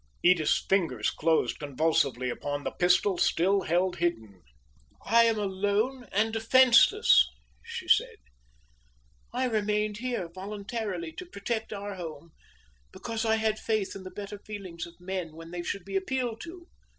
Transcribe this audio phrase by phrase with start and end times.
[0.23, 4.41] Edith's fingers closed convulsively upon the pistol still held bidden.
[5.05, 7.29] "I am alone and defenseless,"
[7.61, 8.15] she said;
[9.31, 12.31] "I remained here, voluntarily, to protect our home,
[12.91, 16.41] because I had faith in the better feelings of men when they should be appealed
[16.41, 16.65] to.